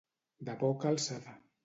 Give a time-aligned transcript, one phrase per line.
[0.47, 1.37] De poca alçada.